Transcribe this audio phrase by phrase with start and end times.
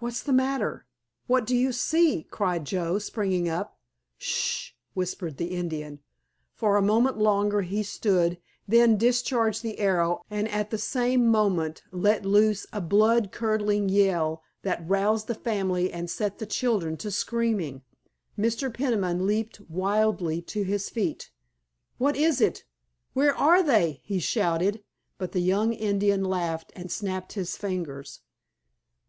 [0.00, 0.86] "What's the matter?
[1.28, 3.78] What do you see?" cried Joe, springing up.
[4.18, 6.00] "Sh sh!" whispered the Indian.
[6.52, 11.84] For a moment longer he stood, then discharged the arrow and at the same moment
[11.92, 17.12] let loose a blood curdling yell that roused the family and set the children to
[17.12, 17.82] screaming.
[18.36, 18.68] Mr.
[18.74, 21.30] Peniman leaped wildly to his feet.
[21.98, 22.64] "What is it?
[23.12, 24.82] Where are they?" he shouted,
[25.18, 28.22] but the young Indian laughed and snapped his fingers.